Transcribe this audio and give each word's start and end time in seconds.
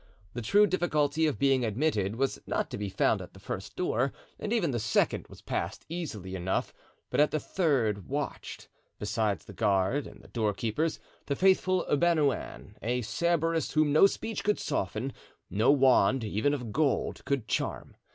The 0.33 0.41
true 0.41 0.65
difficulty 0.65 1.27
of 1.27 1.37
being 1.37 1.63
admitted 1.63 2.15
was 2.15 2.41
not 2.47 2.71
to 2.71 2.77
be 2.79 2.89
found 2.89 3.21
at 3.21 3.33
the 3.35 3.39
first 3.39 3.75
door, 3.75 4.11
and 4.39 4.51
even 4.51 4.71
the 4.71 4.79
second 4.79 5.27
was 5.27 5.43
passed 5.43 5.85
easily 5.89 6.33
enough; 6.33 6.73
but 7.11 7.19
at 7.19 7.29
the 7.29 7.39
third 7.39 8.07
watched, 8.07 8.67
besides 8.97 9.45
the 9.45 9.53
guard 9.53 10.07
and 10.07 10.19
the 10.23 10.27
doorkeepers, 10.29 10.99
the 11.27 11.35
faithful 11.35 11.85
Bernouin, 11.87 12.73
a 12.81 13.03
Cerberus 13.03 13.73
whom 13.73 13.93
no 13.93 14.07
speech 14.07 14.43
could 14.43 14.59
soften, 14.59 15.13
no 15.51 15.69
wand, 15.69 16.23
even 16.23 16.55
of 16.55 16.71
gold, 16.71 17.23
could 17.25 17.47
charm. 17.47 17.95